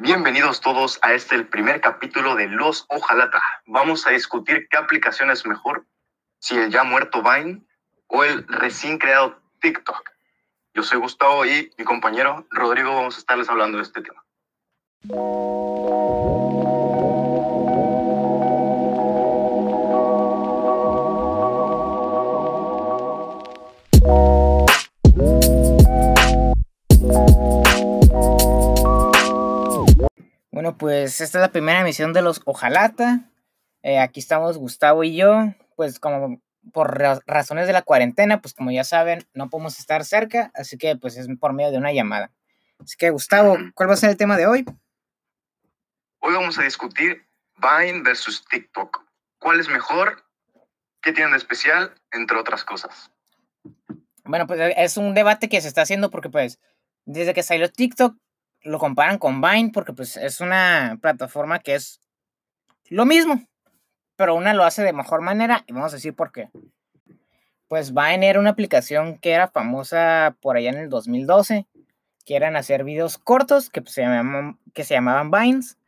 [0.00, 3.42] Bienvenidos todos a este, el primer capítulo de Los Ojalata.
[3.66, 5.88] Vamos a discutir qué aplicación es mejor,
[6.38, 7.66] si el ya muerto Vine
[8.06, 10.08] o el recién creado TikTok.
[10.72, 14.24] Yo soy Gustavo y mi compañero Rodrigo vamos a estarles hablando de este tema.
[30.68, 33.20] Bueno, pues esta es la primera emisión de los Ojalata.
[33.82, 35.54] Eh, aquí estamos Gustavo y yo.
[35.76, 36.42] Pues como
[36.74, 40.94] por razones de la cuarentena, pues como ya saben, no podemos estar cerca, así que
[40.94, 42.32] pues es por medio de una llamada.
[42.80, 44.66] Así que Gustavo, ¿cuál va a ser el tema de hoy?
[46.18, 47.26] Hoy vamos a discutir
[47.56, 49.06] Vine versus TikTok.
[49.38, 50.22] ¿Cuál es mejor?
[51.00, 51.94] ¿Qué tienen de especial?
[52.12, 53.10] Entre otras cosas.
[54.24, 56.60] Bueno, pues es un debate que se está haciendo porque pues
[57.06, 58.18] desde que salió TikTok
[58.68, 62.00] lo comparan con Vine porque pues es una plataforma que es
[62.88, 63.42] lo mismo,
[64.16, 66.50] pero una lo hace de mejor manera y vamos a decir por qué.
[67.68, 71.66] Pues Vine era una aplicación que era famosa por allá en el 2012,
[72.24, 75.78] que eran hacer videos cortos que, pues, se, llamaban, que se llamaban Vines.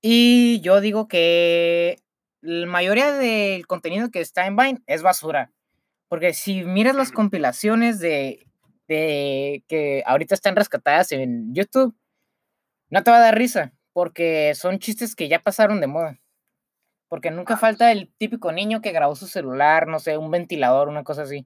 [0.00, 2.02] Y yo digo que
[2.40, 5.52] la mayoría del contenido que está en Vine es basura.
[6.08, 8.44] Porque si miras las compilaciones de
[8.88, 11.94] de que ahorita están rescatadas en YouTube,
[12.94, 16.20] no te va a dar risa, porque son chistes que ya pasaron de moda.
[17.08, 21.02] Porque nunca falta el típico niño que grabó su celular, no sé, un ventilador, una
[21.02, 21.44] cosa así.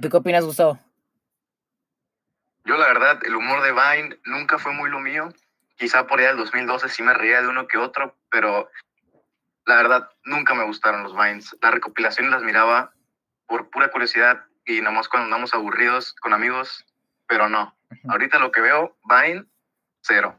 [0.00, 0.80] ¿Tú qué opinas, Gustavo?
[2.64, 5.32] Yo, la verdad, el humor de Vine nunca fue muy lo mío.
[5.76, 8.68] Quizá por allá del 2012 sí me reía de uno que otro, pero
[9.64, 11.56] la verdad, nunca me gustaron los Vines.
[11.62, 12.92] Las recopilaciones las miraba
[13.46, 16.84] por pura curiosidad y nomás cuando andamos aburridos con amigos,
[17.28, 17.76] pero no.
[18.08, 19.46] Ahorita lo que veo, Vine,
[20.02, 20.38] cero.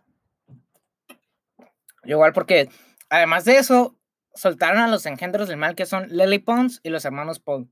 [2.03, 2.69] Igual porque,
[3.09, 3.97] además de eso,
[4.36, 7.70] soltaron a los engendros del mal que son Lily Pons y los hermanos Paul.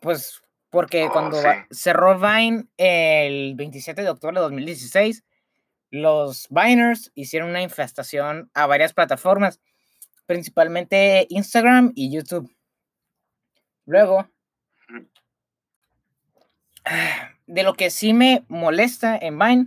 [0.00, 5.24] Pues porque oh, cuando cerró Vine el 27 de octubre de 2016,
[5.90, 9.60] los Viners hicieron una infestación a varias plataformas,
[10.26, 12.52] principalmente Instagram y YouTube.
[13.86, 14.28] Luego,
[17.46, 19.66] de lo que sí me molesta en Vine,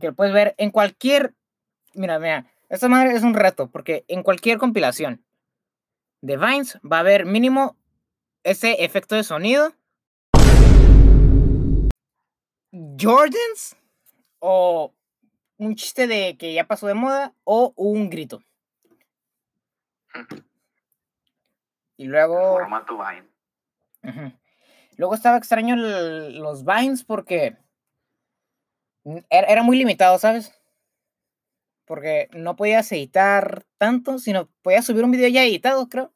[0.00, 1.34] que lo puedes ver en cualquier,
[1.94, 5.24] mira, mira, esta madre es un reto, porque en cualquier compilación
[6.20, 7.76] de Vines va a haber mínimo
[8.42, 9.72] ese efecto de sonido,
[13.00, 13.76] Jordans,
[14.38, 14.92] o
[15.56, 18.42] un chiste de que ya pasó de moda, o un grito.
[21.96, 22.58] Y luego...
[22.58, 24.36] Formato Vine.
[24.96, 27.56] Luego estaba extraño los Vines porque
[29.30, 30.52] era, muy limitado, ¿sabes?
[31.84, 36.12] Porque no podías editar tanto, sino podías subir un video ya editado, creo.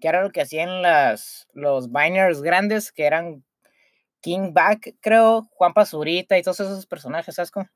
[0.00, 3.44] Que era lo que hacían las, los Viners grandes, que eran
[4.20, 7.68] King Back, creo, Juan Pazurita y todos esos personajes, ¿sabes cómo?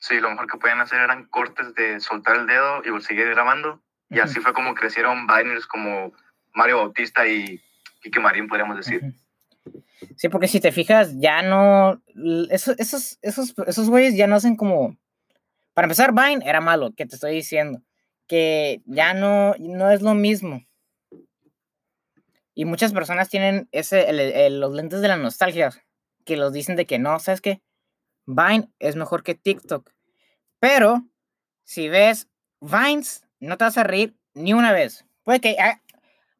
[0.00, 3.82] Sí, lo mejor que podían hacer eran cortes de soltar el dedo y seguir grabando.
[4.08, 6.12] Y así fue como crecieron Viners como
[6.52, 7.62] Mario Bautista y
[8.02, 9.02] Quique Marín, podríamos decir.
[10.16, 12.02] Sí, porque si te fijas, ya no.
[12.50, 14.96] Esos, esos, esos, esos güeyes ya no hacen como.
[15.74, 17.82] Para empezar, Vine era malo, que te estoy diciendo.
[18.26, 20.62] Que ya no, no es lo mismo.
[22.54, 25.70] Y muchas personas tienen ese, los lentes de la nostalgia,
[26.24, 27.62] que los dicen de que no, ¿sabes qué?
[28.26, 29.90] Vine es mejor que TikTok.
[30.58, 31.04] Pero,
[31.64, 32.28] si ves
[32.60, 35.06] Vines, no te vas a reír ni una vez.
[35.24, 35.80] Puede que ah,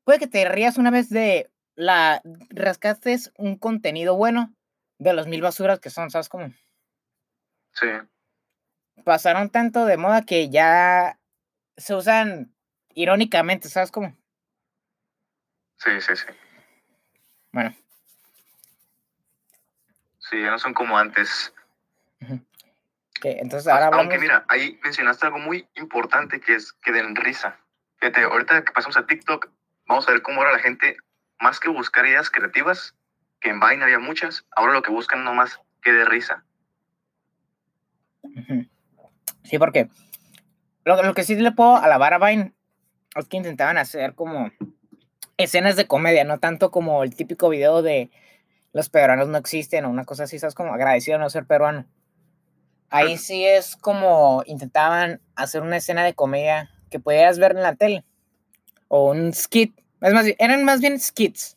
[0.05, 2.21] puede que te rías una vez de la
[2.51, 4.53] rascaste un contenido bueno
[4.99, 6.53] de los mil basuras que son, ¿sabes cómo?
[7.73, 7.87] Sí.
[9.03, 11.19] Pasaron tanto de moda que ya
[11.79, 12.55] se usan
[12.95, 14.15] irónicamente, ¿sabes cómo?
[15.77, 16.27] Sí, sí, sí.
[17.51, 17.75] Bueno.
[20.19, 21.55] Sí, ya no son como antes.
[23.23, 27.59] entonces ahora Aunque mira, ahí mencionaste algo muy importante que es que den risa.
[27.97, 29.49] Fíjate, ahorita que pasamos a TikTok,
[29.87, 30.99] vamos a ver cómo ahora la gente,
[31.41, 32.95] más que buscar ideas creativas,
[33.41, 36.45] que en Vine había muchas, ahora lo que buscan nomás que de risa.
[39.43, 39.89] Sí, porque
[40.85, 42.53] lo, que sí le puedo alabar a Vine
[43.17, 44.51] es que intentaban hacer como
[45.37, 48.11] escenas de comedia, no tanto como el típico video de
[48.73, 50.55] los peruanos no existen o una cosa así, ¿sabes?
[50.55, 51.87] Como agradecido no ser peruano.
[52.91, 57.77] Ahí sí es como intentaban hacer una escena de comedia que pudieras ver en la
[57.77, 58.05] tele
[58.89, 59.81] o un skit.
[60.01, 61.57] Es más, eran más bien skits.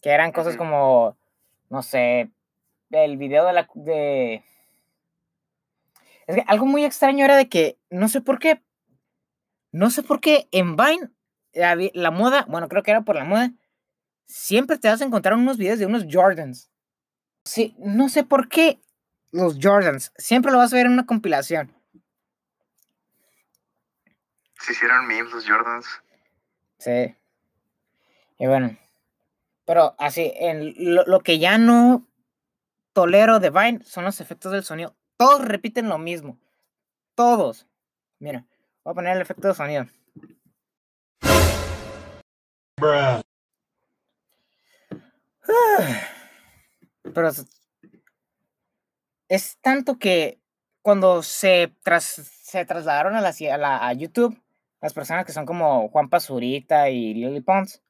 [0.00, 1.16] Que eran cosas como,
[1.68, 2.30] no sé,
[2.90, 3.68] el video de la.
[3.74, 4.44] de.
[6.26, 8.62] Es que algo muy extraño era de que, no sé por qué,
[9.72, 11.10] no sé por qué en Vine,
[11.52, 13.50] la, la moda, bueno, creo que era por la moda,
[14.26, 16.70] siempre te vas a encontrar unos videos de unos Jordans.
[17.44, 18.80] Sí, no sé por qué
[19.32, 21.74] los Jordans, siempre lo vas a ver en una compilación.
[24.60, 25.86] Se hicieron memes los Jordans.
[26.80, 27.14] Sí.
[28.38, 28.76] Y bueno,
[29.66, 32.08] pero así, en lo, lo que ya no
[32.92, 34.96] tolero de Vine son los efectos del sonido.
[35.16, 36.40] Todos repiten lo mismo.
[37.14, 37.68] Todos.
[38.18, 38.46] Mira,
[38.82, 39.86] voy a poner el efecto de sonido.
[47.02, 47.30] Pero
[49.28, 50.40] es, tanto que
[50.82, 54.40] cuando se, tras, se trasladaron a, la, a, la, a YouTube,
[54.80, 57.82] las personas que son como Juan Pazurita y Lily Pons,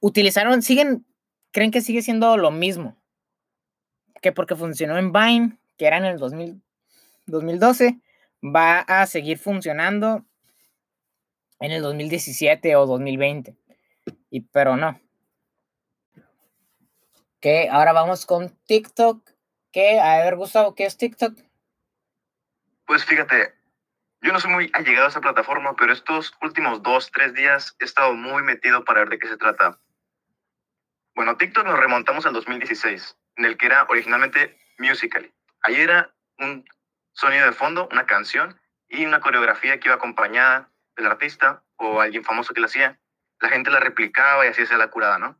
[0.00, 1.06] utilizaron, siguen,
[1.52, 3.00] creen que sigue siendo lo mismo.
[4.20, 6.62] Que porque funcionó en Vine, que era en el 2000,
[7.26, 8.00] 2012,
[8.44, 10.26] va a seguir funcionando
[11.60, 13.56] en el 2017 o 2020.
[14.30, 15.00] Y, pero no.
[17.40, 19.30] Que ahora vamos con TikTok.
[19.72, 21.38] Que, a ver, Gustavo, ¿qué es TikTok?
[22.86, 23.54] Pues fíjate,
[24.22, 27.84] yo no soy muy allegado a esa plataforma, pero estos últimos dos, tres días he
[27.84, 29.78] estado muy metido para ver de qué se trata.
[31.14, 35.32] Bueno, TikTok nos remontamos al 2016, en el que era originalmente Musical.ly.
[35.62, 36.64] Ahí era un
[37.12, 38.58] sonido de fondo, una canción
[38.88, 42.98] y una coreografía que iba acompañada del artista o alguien famoso que la hacía.
[43.40, 45.38] La gente la replicaba y así se la curada, ¿no?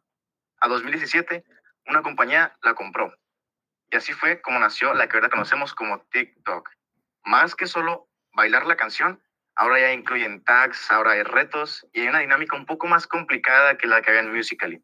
[0.60, 1.44] A 2017,
[1.86, 3.14] una compañía la compró.
[3.90, 6.70] Y así fue como nació la que ahora conocemos como TikTok.
[7.24, 9.22] Más que solo bailar la canción,
[9.54, 13.76] ahora ya incluyen tags, ahora hay retos y hay una dinámica un poco más complicada
[13.76, 14.82] que la que había en Musical.ly.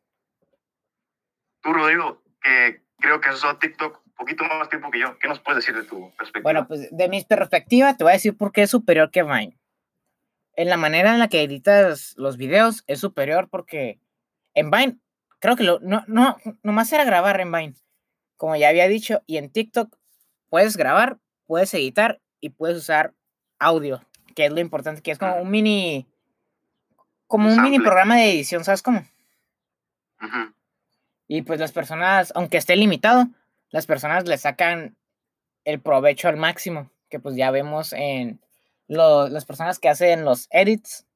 [1.63, 5.29] Tú, Rodrigo, que creo que has usado TikTok un poquito más tiempo que yo, ¿qué
[5.29, 6.43] nos puedes decir de tu perspectiva?
[6.43, 9.59] Bueno, pues de mi perspectiva te voy a decir por qué es superior que Vine.
[10.55, 14.01] En la manera en la que editas los videos es superior porque
[14.55, 14.99] en Vine,
[15.39, 17.75] creo que lo, no, no, nomás era grabar en Vine,
[18.37, 19.97] como ya había dicho, y en TikTok
[20.49, 23.15] puedes grabar, puedes editar y puedes usar
[23.59, 24.05] audio,
[24.35, 26.07] que es lo importante, que es como un mini,
[27.27, 29.07] como un mini programa de edición, ¿sabes cómo?
[30.21, 30.55] Uh -huh.
[31.29, 33.29] Y pues las personas, aunque esté limitado,
[33.71, 34.97] las personas le sacan
[35.65, 38.41] el provecho al máximo, que pues ya vemos en
[38.89, 41.07] lo, las personas que hacen los edits,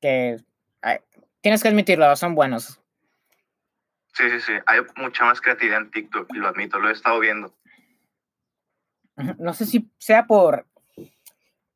[0.00, 0.36] que
[0.82, 0.98] ay,
[1.40, 2.80] tienes que admitirlo, son buenos.
[4.12, 7.18] Sí, sí, sí, hay mucha más creatividad en TikTok, y lo admito, lo he estado
[7.20, 7.54] viendo.
[9.38, 10.66] No sé si sea por,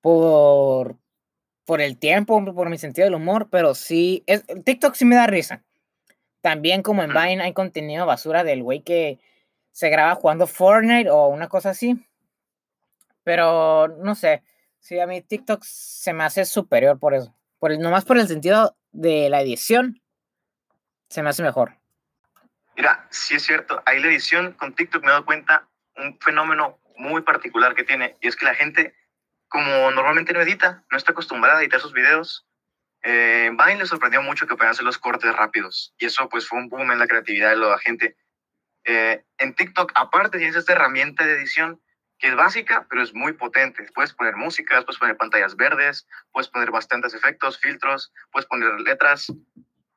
[0.04, 0.98] por,
[1.64, 5.26] por el tiempo, por mi sentido del humor, pero sí, es, TikTok sí me da
[5.26, 5.64] risa.
[6.42, 9.18] También como en Vine hay contenido basura del güey que
[9.72, 12.06] se graba jugando Fortnite o una cosa así.
[13.22, 14.42] Pero no sé,
[14.78, 17.34] sí, a mí TikTok se me hace superior por eso.
[17.58, 20.02] Por el, nomás por el sentido de la edición,
[21.08, 21.78] se me hace mejor.
[22.76, 25.66] Mira, sí es cierto, ahí la edición con TikTok me he dado cuenta
[25.96, 28.94] un fenómeno muy particular que tiene, y es que la gente,
[29.48, 32.46] como normalmente no edita, no está acostumbrada a editar sus videos,
[33.02, 36.58] eh, Vine le sorprendió mucho que podían hacer los cortes rápidos, y eso pues fue
[36.58, 38.16] un boom en la creatividad de la gente.
[38.84, 41.80] Eh, en TikTok, aparte, tienes esta herramienta de edición
[42.18, 43.86] que es básica, pero es muy potente.
[43.94, 49.32] Puedes poner música, puedes poner pantallas verdes, puedes poner bastantes efectos, filtros, puedes poner letras.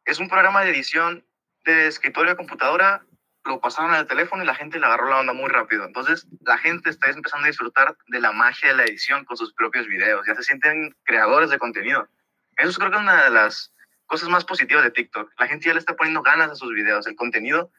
[0.06, 1.26] Es un programa de edición
[1.64, 3.06] de escritorio de computadora,
[3.48, 5.86] lo pasaron al teléfono y la gente le agarró la onda muy rápido.
[5.86, 9.54] Entonces, la gente está empezando a disfrutar de la magia de la edición con sus
[9.54, 10.26] propios videos.
[10.28, 12.08] Ya se sienten creadores de contenido.
[12.58, 13.74] Eso creo que es una de las
[14.06, 15.32] cosas más positivas de TikTok.
[15.38, 17.08] La gente ya le está poniendo ganas a sus videos.
[17.08, 17.72] El contenido,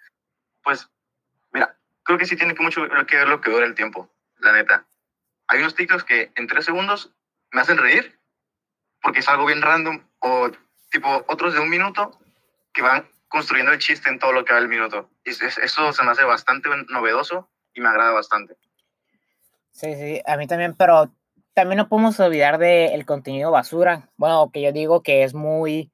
[0.63, 0.89] pues,
[1.53, 4.53] mira, creo que sí tiene que mucho que ver lo que dura el tiempo, la
[4.53, 4.87] neta.
[5.49, 7.13] Hay unos TikToks que en tres segundos
[7.53, 8.19] me hacen reír
[9.01, 10.51] porque es algo bien random o
[10.91, 12.19] tipo otros de un minuto
[12.73, 15.11] que van construyendo el chiste en todo lo que va el minuto.
[15.25, 18.56] Eso se me hace bastante novedoso y me agrada bastante.
[19.70, 21.14] Sí, sí, a mí también, pero
[21.54, 24.11] también no podemos olvidar del el contenido basura.
[24.16, 25.92] Bueno, que yo digo que es muy,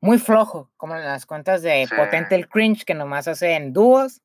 [0.00, 1.94] muy flojo, como en las cuentas de sí.
[1.94, 4.20] Potente el Cringe, que nomás hacen dúos,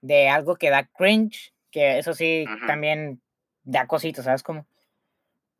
[0.00, 2.66] de algo que da cringe, que eso sí uh -huh.
[2.66, 3.20] también
[3.64, 4.66] da cositas, ¿sabes cómo?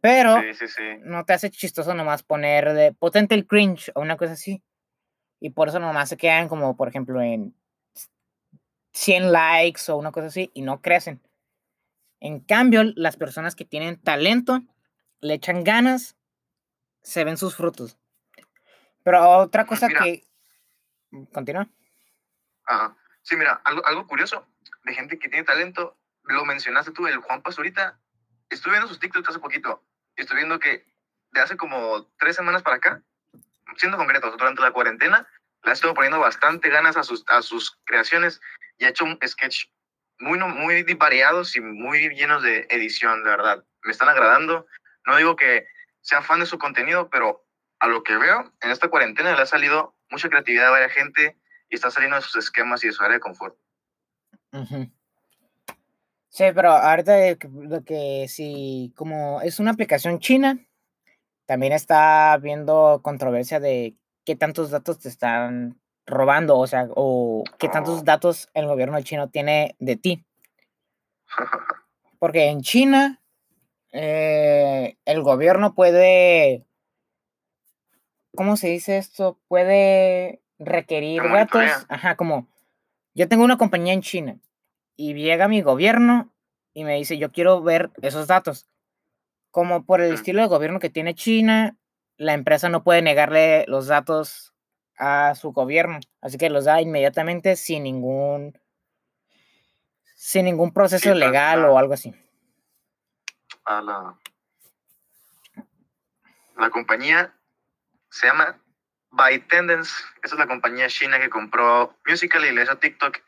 [0.00, 0.82] Pero sí, sí, sí.
[1.00, 4.62] no te hace chistoso nomás poner de Potente el Cringe o una cosa así.
[5.40, 7.54] Y por eso nomás se quedan como, por ejemplo, en
[8.92, 11.20] 100 likes o una cosa así y no crecen.
[12.20, 14.62] En cambio, las personas que tienen talento,
[15.20, 16.16] le echan ganas,
[17.02, 17.98] se ven sus frutos.
[19.02, 20.26] Pero otra cosa mira, que...
[21.32, 21.68] Continúa.
[22.64, 22.96] Ajá.
[23.22, 24.46] Sí, mira, algo, algo curioso
[24.84, 28.00] de gente que tiene talento, lo mencionaste tú, el Juan Pazurita,
[28.48, 29.84] estuve viendo sus TikToks hace poquito.
[30.16, 30.86] Estoy viendo que
[31.32, 33.02] de hace como tres semanas para acá,
[33.76, 35.28] siendo concretos, durante la cuarentena,
[35.64, 38.40] le ha estado poniendo bastante ganas a sus, a sus creaciones
[38.78, 39.66] y ha hecho un sketch
[40.18, 43.64] muy, muy variados y muy llenos de edición, de verdad.
[43.82, 44.66] Me están agradando.
[45.06, 45.66] No digo que
[46.00, 47.44] sea fan de su contenido, pero
[47.80, 51.36] a lo que veo, en esta cuarentena le ha salido mucha creatividad a varias gente
[51.68, 53.56] y está saliendo de sus esquemas y de su área de confort.
[56.28, 57.14] Sí, pero ahorita
[57.52, 60.58] lo que sí, como es una aplicación china,
[61.46, 67.68] también está viendo controversia de qué tantos datos te están robando, o sea, o qué
[67.68, 70.24] tantos datos el gobierno chino tiene de ti.
[72.18, 73.20] Porque en China
[73.92, 76.64] eh, el gobierno puede,
[78.34, 79.38] ¿cómo se dice esto?
[79.48, 81.86] Puede requerir datos.
[81.88, 82.48] Ajá, como
[83.14, 84.38] yo tengo una compañía en China
[84.96, 86.32] y llega mi gobierno
[86.74, 88.68] y me dice, yo quiero ver esos datos.
[89.56, 91.78] Como por el estilo de gobierno que tiene China,
[92.18, 94.52] la empresa no puede negarle los datos
[94.98, 98.60] a su gobierno, así que los da inmediatamente sin ningún
[100.14, 102.14] sin ningún proceso legal o algo así.
[103.64, 104.18] A la,
[106.58, 107.34] la compañía
[108.10, 108.60] se llama
[109.10, 109.90] ByteDance,
[110.22, 113.20] esa es la compañía china que compró Musical.ly y le hizo TikTok.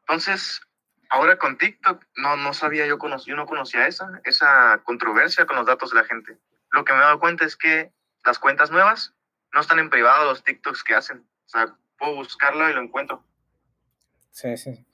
[0.00, 0.60] Entonces,
[1.10, 5.66] ahora con TikTok no, no sabía yo, yo no conocía esa, esa controversia con los
[5.66, 6.38] datos de la gente.
[6.70, 7.92] Lo que me he dado cuenta es que
[8.24, 9.14] las cuentas nuevas
[9.52, 11.26] no están en privado los TikToks que hacen.
[11.46, 13.24] O sea, puedo buscarlo y lo encuentro.
[14.30, 14.86] Sí, sí.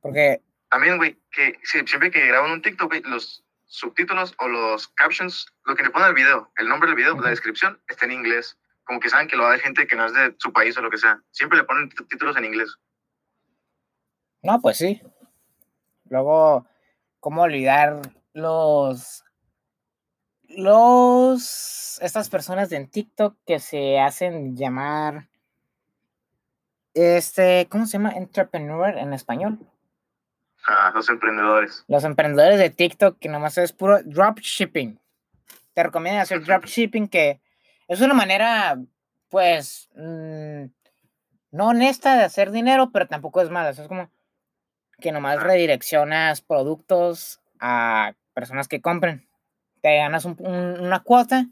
[0.00, 0.42] Porque...
[0.70, 5.82] También, güey, que siempre que graban un TikTok, los subtítulos o los captions, lo que
[5.82, 8.58] le ponen al video, el nombre del video, la descripción, está en inglés.
[8.84, 10.82] Como que saben que lo va de gente que no es de su país o
[10.82, 11.20] lo que sea.
[11.30, 12.74] Siempre le ponen títulos en inglés.
[14.42, 15.02] No, pues sí.
[16.12, 16.66] Luego,
[17.20, 18.02] ¿cómo olvidar
[18.34, 19.24] los
[20.46, 25.30] los estas personas de TikTok que se hacen llamar
[26.92, 28.10] este, ¿cómo se llama?
[28.10, 29.58] Entrepreneur en español.
[30.66, 31.82] Ah, los emprendedores.
[31.88, 35.00] Los emprendedores de TikTok que nomás es puro dropshipping.
[35.72, 37.40] Te recomiendo hacer dropshipping que
[37.88, 38.78] es una manera,
[39.30, 40.64] pues, mm,
[41.52, 43.70] no honesta de hacer dinero, pero tampoco es mala.
[43.70, 44.10] es como
[45.02, 49.28] que nomás redireccionas productos a personas que compren
[49.82, 51.48] te ganas una cuota,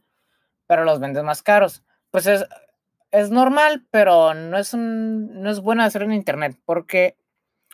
[0.66, 1.82] pero los vendes más caros.
[2.10, 2.46] Pues es,
[3.10, 7.16] es normal, pero no es, un, no es bueno hacerlo en Internet porque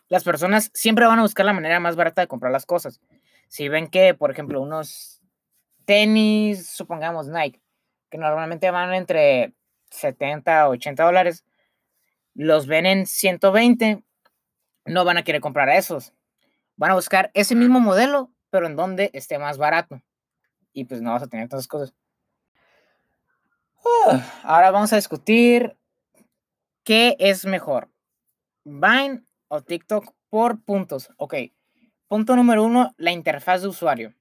[0.09, 3.01] las personas siempre van a buscar la manera más barata de comprar las cosas.
[3.49, 5.21] Si ven que, por ejemplo, unos
[5.85, 7.61] tenis, supongamos Nike,
[8.11, 9.53] que normalmente van entre
[9.91, 11.45] 70 o 80 dólares,
[12.35, 14.03] los ven en 120,
[14.87, 16.13] no van a querer comprar esos.
[16.77, 20.03] Van a buscar ese mismo modelo, pero en donde esté más barato
[20.77, 21.95] y pues no vas a tener tantas cosas.
[24.43, 25.77] ahora vamos a discutir
[26.85, 27.91] qué es mejor,
[28.63, 31.09] Vine o TikTok por puntos.
[31.17, 31.35] Ok,
[32.09, 34.15] punto número uno, la interfaz de usuario.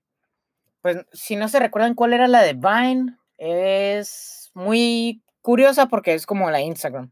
[0.81, 6.25] Pues si no se recuerdan cuál era la de Vine, es muy curiosa porque es
[6.25, 7.11] como la Instagram.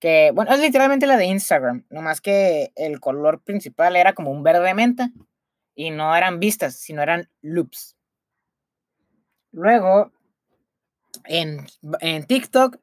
[0.00, 4.42] Que, bueno, es literalmente la de Instagram, nomás que el color principal era como un
[4.42, 5.10] verde menta
[5.74, 7.96] y no eran vistas, sino eran loops.
[9.50, 10.12] Luego,
[11.24, 11.66] en,
[12.26, 12.76] TikTok,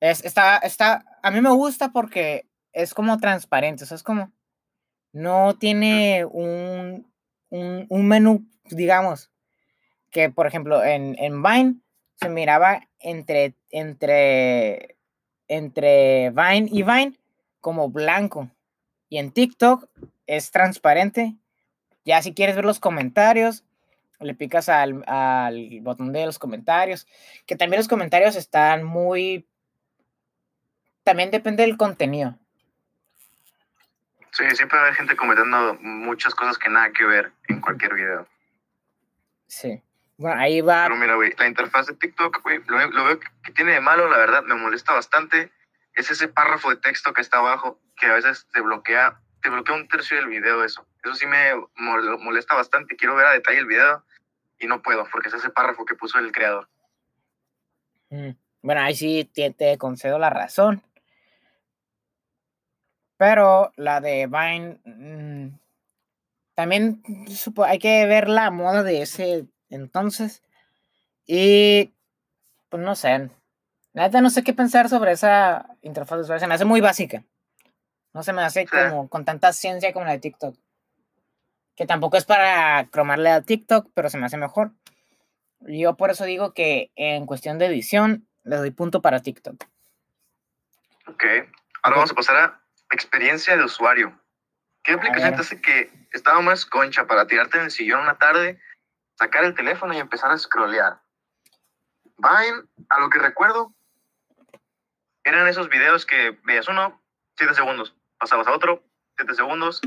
[0.00, 4.32] es, está, está, a mí me gusta porque es como transparente, o sea, es como,
[5.12, 7.10] no tiene un,
[7.48, 9.30] un, menú, digamos,
[10.10, 11.76] que por ejemplo en, en Vine
[12.16, 14.93] se miraba entre, entre,
[15.48, 17.18] entre Vine y Vine
[17.60, 18.50] como blanco.
[19.08, 19.88] Y en TikTok
[20.26, 21.34] es transparente.
[22.04, 23.64] Ya si quieres ver los comentarios,
[24.20, 25.04] le picas al,
[25.82, 27.06] botón de los comentarios,
[27.46, 29.46] que también los comentarios están muy...
[31.02, 32.38] También depende del contenido.
[34.32, 38.26] Sí, siempre hay gente comentando muchas cosas que nada que ver en cualquier video.
[39.46, 39.82] Sí.
[40.16, 40.84] Bueno, ahí va.
[40.84, 44.08] Pero mira, güey, la interfaz de TikTok, güey, lo, lo, veo que tiene de malo,
[44.08, 45.50] la verdad, me molesta bastante.
[45.94, 49.74] Es ese párrafo de texto que está abajo, que a veces te bloquea, te bloquea
[49.74, 50.86] un tercio del video, eso.
[51.04, 52.96] Eso sí me molesta bastante.
[52.96, 54.04] Quiero ver a detalle el video
[54.58, 56.68] y no puedo porque es ese párrafo que puso el creador.
[58.10, 58.30] Mm,
[58.62, 60.82] bueno, ahí sí te, concedo la razón.
[63.16, 65.58] Pero la de Vine mm,
[66.54, 67.02] también
[67.66, 70.42] hay que ver la moda de ese entonces.
[71.26, 71.94] Y
[72.68, 73.30] pues no sé.
[73.92, 76.40] Nada, no sé qué pensar sobre esa interfaz de usuario.
[76.40, 77.24] Se me hace muy básica.
[78.12, 80.56] No se me hace como con tanta ciencia como la de TikTok.
[81.76, 84.72] Que tampoco es para cromarle a TikTok, pero se me hace mejor.
[85.60, 89.64] Yo por eso digo que en cuestión de edición, le doy punto para TikTok.
[91.06, 91.24] Ok.
[91.82, 94.18] Ahora vamos a pasar a experiencia de usuario.
[94.82, 98.60] ¿Qué aplicación te hace que estaba más concha para tirarte en el sillón una tarde,
[99.18, 101.00] sacar el teléfono y empezar a scrollear?
[102.16, 103.74] Vine, a lo que recuerdo,
[105.24, 107.02] eran esos videos que veías uno,
[107.36, 108.84] siete segundos, pasabas a otro,
[109.16, 109.80] siete segundos,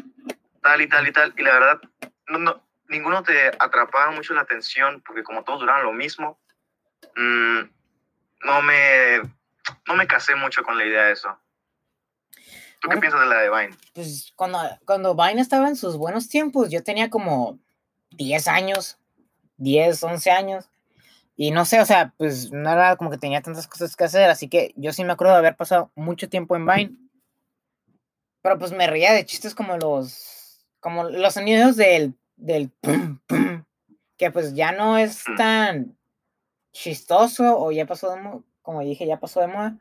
[0.62, 1.81] tal y tal y tal, y la verdad,
[2.27, 6.39] no, no, ninguno te atrapaba mucho la atención, porque como todos duraban lo mismo,
[7.15, 7.62] mmm,
[8.43, 9.22] no, me,
[9.88, 11.38] no me casé mucho con la idea de eso.
[12.79, 13.77] ¿Tú qué piensas de la de Vine?
[13.93, 17.60] Pues cuando, cuando Vine estaba en sus buenos tiempos, yo tenía como
[18.12, 19.00] 10 años,
[19.58, 20.70] 10, 11 años.
[21.36, 24.30] Y no sé, o sea, pues no era como que tenía tantas cosas que hacer,
[24.30, 26.96] así que yo sí me acuerdo de haber pasado mucho tiempo en Vine.
[28.42, 33.66] Pero pues me reía de chistes como los, como los sonidos del, del pum, pum,
[34.18, 35.36] que pues ya no es mm.
[35.36, 35.98] tan
[36.72, 39.78] chistoso o ya pasó de moda, como dije, ya pasó de moda.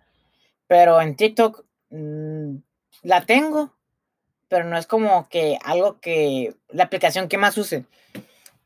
[0.66, 2.56] Pero en TikTok mmm,
[3.02, 3.72] la tengo,
[4.48, 7.84] pero no es como que algo que la aplicación que más use.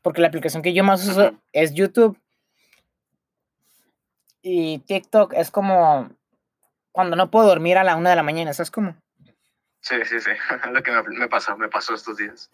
[0.01, 2.17] Porque la aplicación que yo más uso es YouTube.
[4.41, 6.09] Y TikTok es como
[6.91, 8.95] cuando no puedo dormir a la una de la mañana, ¿sabes cómo?
[9.81, 10.31] Sí, sí, sí.
[10.71, 12.49] Lo que me, me pasó, me pasó estos días.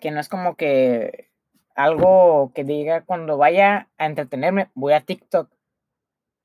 [0.00, 1.30] Que no es como que
[1.74, 5.50] algo que diga cuando vaya a entretenerme, voy a TikTok.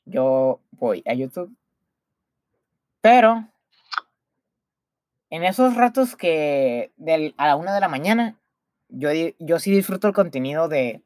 [0.06, 1.56] Yo voy a YouTube.
[3.02, 3.48] Pero
[5.30, 6.92] en esos ratos que
[7.38, 8.36] a la una de la mañana,
[8.94, 9.10] yo,
[9.40, 11.04] yo sí disfruto el contenido de,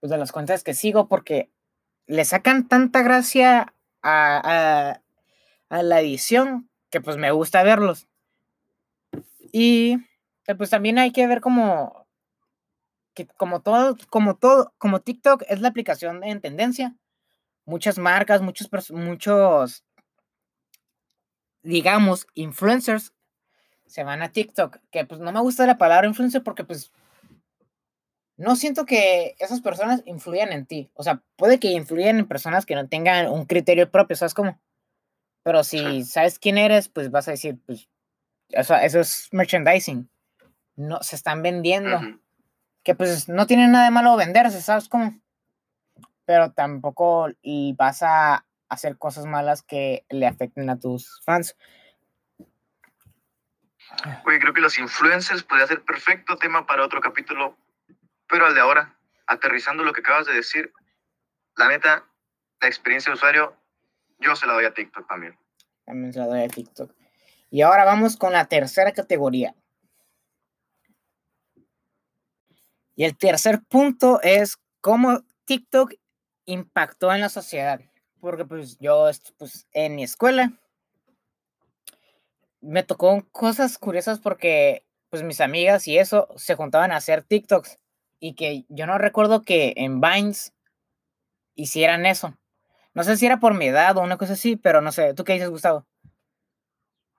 [0.00, 1.50] pues, de las cuentas que sigo porque
[2.06, 5.00] le sacan tanta gracia a,
[5.70, 8.06] a, la edición que pues me gusta verlos.
[9.52, 9.96] Y
[10.46, 12.06] eh, pues también hay que ver como
[13.14, 16.96] que como todo, como todo, como TikTok es la aplicación en tendencia,
[17.64, 19.84] muchas marcas, muchos, muchos,
[21.62, 23.12] digamos, influencers
[23.86, 26.92] se van a TikTok, que pues no me gusta la palabra influencer porque pues
[28.36, 30.90] no siento que esas personas influyan en ti.
[30.94, 34.58] O sea, puede que influyan en personas que no tengan un criterio propio, ¿sabes cómo?
[35.44, 37.88] Pero si sabes quién eres, pues vas a decir, pues,
[38.48, 40.08] eso, eso es merchandising.
[40.76, 42.00] No, se están vendiendo.
[42.82, 45.14] Que pues no tiene nada de malo venderse, ¿sabes cómo?
[46.24, 47.28] Pero tampoco
[47.76, 51.56] vas a hacer cosas malas que le afecten a tus fans.
[54.24, 57.56] Oye, creo que los influencers podría ser perfecto tema para otro capítulo,
[58.28, 60.72] pero al de ahora, aterrizando lo que acabas de decir,
[61.56, 62.04] la neta,
[62.60, 63.56] la experiencia de usuario,
[64.18, 65.38] yo se la doy a TikTok también.
[65.84, 66.90] También se la doy a TikTok.
[67.50, 69.54] Y ahora vamos con la tercera categoría.
[72.96, 75.94] Y el tercer punto es cómo TikTok
[76.46, 77.80] impactó en la sociedad.
[78.20, 80.52] Porque pues yo, pues en mi escuela,
[82.64, 87.78] me tocó cosas curiosas porque pues mis amigas y eso se juntaban a hacer TikToks
[88.18, 90.52] y que yo no recuerdo que en Vines
[91.54, 92.36] hicieran eso.
[92.94, 95.14] No sé si era por mi edad o una cosa así, pero no sé.
[95.14, 95.86] ¿Tú qué dices, Gustavo?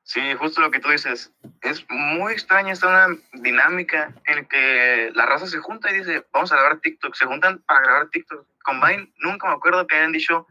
[0.04, 1.32] Sí, justo lo que tú dices.
[1.62, 6.52] Es muy extraña esta una dinámica en que la raza se junta y dice, vamos
[6.52, 7.16] a grabar TikTok.
[7.16, 8.48] Se juntan para grabar TikTok.
[8.64, 10.48] Con Vine nunca me acuerdo que hayan dicho,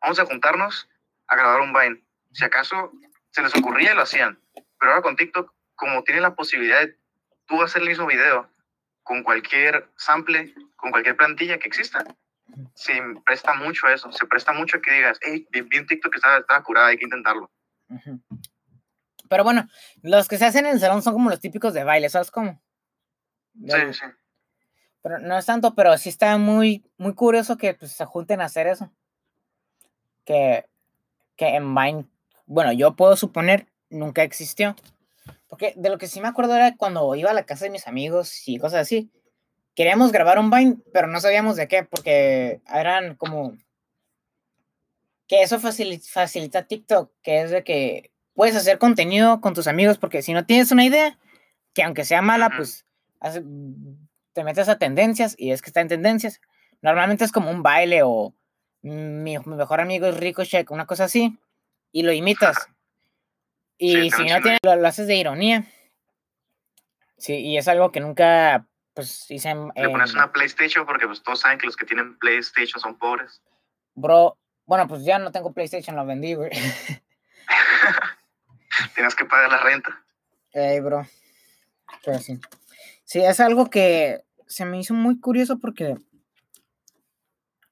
[0.00, 0.88] vamos a juntarnos
[1.28, 2.02] a grabar un Vine.
[2.32, 2.92] Si acaso
[3.36, 4.38] se les ocurría y lo hacían.
[4.78, 6.96] Pero ahora con TikTok, como tienen la posibilidad de
[7.44, 8.48] tú hacer el mismo video
[9.02, 12.02] con cualquier sample, con cualquier plantilla que exista,
[12.74, 14.10] se presta mucho a eso.
[14.10, 16.96] Se presta mucho a que digas, hey, vi, un TikTok que estaba, estaba curada, hay
[16.96, 17.50] que intentarlo.
[19.28, 19.68] Pero bueno,
[20.00, 22.62] los que se hacen en el salón son como los típicos de baile, ¿sabes cómo?
[23.54, 24.04] sí, sí.
[25.02, 28.46] Pero no es tanto, pero sí está muy, muy curioso que pues, se junten a
[28.46, 28.90] hacer eso.
[30.24, 30.64] Que,
[31.36, 32.06] que en Vine
[32.46, 34.76] bueno, yo puedo suponer, nunca existió.
[35.48, 37.86] Porque de lo que sí me acuerdo era cuando iba a la casa de mis
[37.86, 39.10] amigos y cosas así.
[39.74, 43.56] Queríamos grabar un Vine, pero no sabíamos de qué, porque eran como...
[45.28, 50.22] Que eso facilita, TikTok, que es de que puedes hacer contenido con tus amigos, porque
[50.22, 51.18] si no tienes una idea,
[51.74, 52.86] que aunque sea mala, pues
[54.32, 56.40] te metes a tendencias y es que está en tendencias.
[56.80, 58.34] Normalmente es como un baile o
[58.82, 61.36] mi, mi mejor amigo es Rico Check, una cosa así
[61.96, 62.68] y lo imitas.
[63.78, 65.64] Y si no tienes, lo, haces de ironía.
[67.16, 69.72] Sí, y es algo que nunca, pues, hice en...
[69.74, 73.40] Le pones una PlayStation porque pues todos saben que los que tienen PlayStation son pobres.
[73.94, 76.50] Bro, bueno, pues ya no tengo PlayStation, lo vendí, güey.
[78.94, 80.04] Tienes que pagar la renta.
[80.52, 81.08] Ey, bro.
[82.04, 82.38] Pero sí.
[83.04, 85.96] Sí, es algo que se me hizo muy curioso porque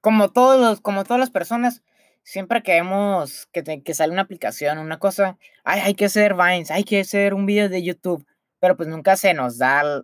[0.00, 1.82] como todos los, como todas las personas,
[2.24, 6.70] siempre que vemos que, que sale una aplicación, una cosa, ay, hay que hacer Vines,
[6.70, 8.26] hay que hacer un video de YouTube,
[8.58, 10.02] pero pues nunca se nos da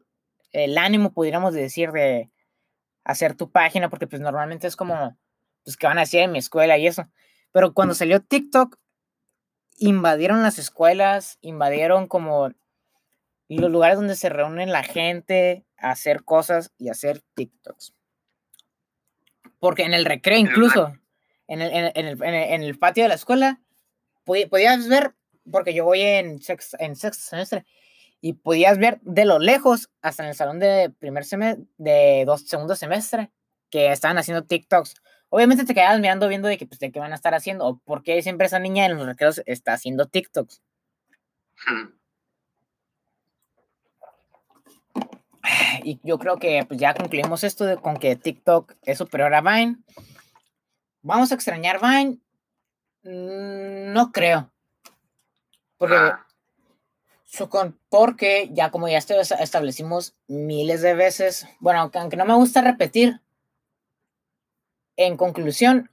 [0.53, 2.31] el, ánimo, pudiéramos decir, de
[3.05, 5.17] hacer tu página, porque pues normalmente es como,
[5.65, 7.09] pues que van a hacer en mi escuela y eso.
[7.53, 8.77] Pero cuando salió TikTok,
[9.79, 12.51] invadieron las escuelas, invadieron como
[13.49, 17.95] los lugares donde se reúnen la gente a hacer cosas y hacer TikToks.
[19.59, 20.93] Porque en el recreo incluso,
[21.51, 23.61] en el, en el, en el, patio de la escuela,
[24.25, 25.15] podías ver,
[25.51, 27.67] porque yo voy en sexto, en sexto semestre,
[28.21, 32.43] y podías ver de lo lejos hasta en el salón de primer semestre, de dos,
[32.47, 33.33] segundo semestre,
[33.69, 34.95] que estaban haciendo TikToks.
[35.29, 37.79] Obviamente te quedabas mirando viendo de, que, pues, de qué van a estar haciendo, o
[37.79, 40.63] por qué siempre esa niña en los recreos está haciendo TikToks.
[41.67, 42.01] Hmm.
[45.83, 49.41] Y yo creo que pues, ya concluimos esto de, con que TikTok es superior a
[49.41, 49.79] Vine.
[51.03, 52.19] ¿Vamos a extrañar Vine?
[53.03, 54.51] Mm, no creo.
[55.79, 56.27] Porque, ah.
[57.89, 63.21] porque ya como ya establecimos miles de veces, bueno, aunque no me gusta repetir,
[64.97, 65.91] en conclusión,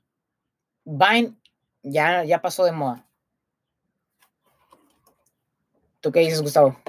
[0.83, 1.33] Vine
[1.83, 3.05] ya, ya pasó de moda.
[6.01, 6.79] ¿Tú qué dices, Gustavo?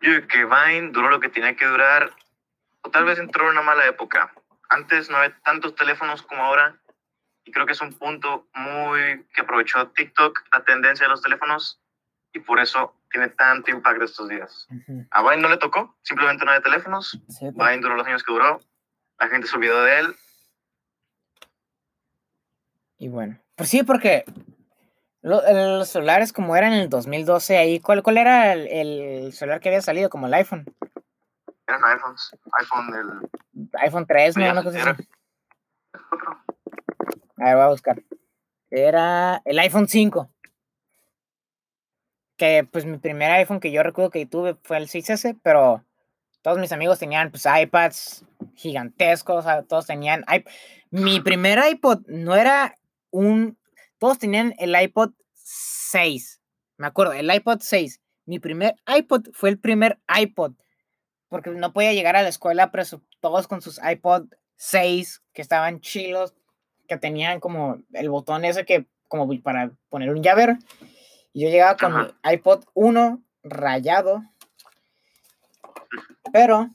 [0.00, 2.10] Yo que Vine duró lo que tenía que durar,
[2.82, 4.32] o tal vez entró en una mala época.
[4.70, 6.80] Antes no había tantos teléfonos como ahora,
[7.44, 11.80] y creo que es un punto muy que aprovechó TikTok, la tendencia de los teléfonos,
[12.32, 14.68] y por eso tiene tanto impacto estos días.
[15.10, 17.20] A Vine no le tocó, simplemente no había teléfonos.
[17.40, 18.60] Vine duró los años que duró,
[19.18, 20.16] la gente se olvidó de él.
[22.98, 24.24] Y bueno, pues sí, porque
[25.22, 29.82] los celulares como eran en el 2012 ahí, ¿cuál, cuál era el, celular que había
[29.82, 30.10] salido?
[30.10, 30.64] Como el iPhone.
[31.70, 32.36] Eran iPhones.
[32.58, 33.70] iPhone el...
[33.80, 34.50] iPhone 3, ¿no?
[34.50, 35.08] Una cosa así.
[37.36, 38.02] A ver, voy a buscar.
[38.70, 40.28] Era el iPhone 5.
[42.36, 45.84] Que pues mi primer iPhone que yo recuerdo que tuve fue el 6S, pero
[46.42, 48.24] todos mis amigos tenían pues iPads
[48.56, 50.24] gigantescos, todos tenían...
[50.90, 52.74] Mi primer iPod no era
[53.10, 53.56] un
[53.98, 56.40] todos tenían el iPod 6.
[56.78, 58.00] Me acuerdo, el iPod 6.
[58.26, 60.54] Mi primer iPod fue el primer iPod.
[61.30, 62.84] Porque no podía llegar a la escuela, pero
[63.20, 66.34] todos con sus iPod 6, que estaban chilos,
[66.86, 70.58] que tenían como el botón ese que, como para poner un llavero.
[71.32, 74.22] Y yo llegaba con mi iPod 1 rayado.
[76.32, 76.68] Pero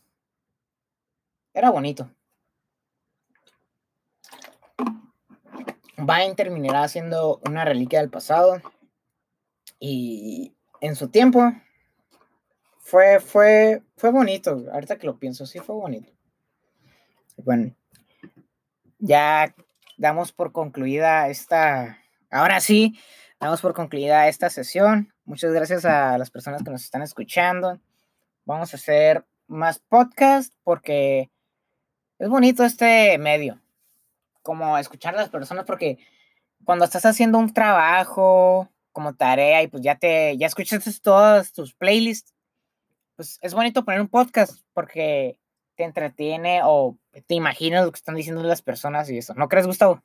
[1.53, 2.09] era bonito.
[5.97, 8.61] Vine terminará siendo una reliquia del pasado.
[9.79, 11.53] Y en su tiempo
[12.85, 14.63] fue, fue, fue bonito.
[14.71, 16.13] Ahorita que lo pienso, sí fue bonito.
[17.37, 17.75] Bueno,
[18.99, 19.55] ya
[19.97, 21.97] damos por concluida esta.
[22.29, 22.99] Ahora sí,
[23.39, 25.11] damos por concluida esta sesión.
[25.23, 27.81] Muchas gracias a las personas que nos están escuchando.
[28.45, 31.31] Vamos a hacer más podcast porque
[32.19, 33.59] es bonito este medio
[34.43, 35.97] como escuchar a las personas porque
[36.63, 41.73] cuando estás haciendo un trabajo como tarea y pues ya te, ya escuchaste todas tus
[41.73, 42.34] playlists,
[43.15, 45.39] pues es bonito poner un podcast porque
[45.75, 46.97] te entretiene o
[47.27, 49.33] te imaginas lo que están diciendo las personas y eso.
[49.35, 50.03] ¿No crees, Gustavo?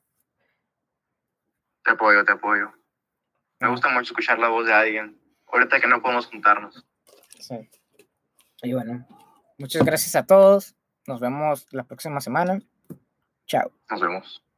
[1.84, 2.72] Te apoyo, te apoyo.
[3.60, 3.70] Me ah.
[3.70, 5.20] gusta mucho escuchar la voz de alguien.
[5.46, 6.84] Ahorita que no podemos juntarnos.
[7.38, 7.68] Sí.
[8.62, 9.06] Y bueno,
[9.58, 10.76] muchas gracias a todos.
[11.06, 12.60] Nos vemos la próxima semana.
[13.46, 13.72] Chao.
[13.88, 14.49] Nos vemos.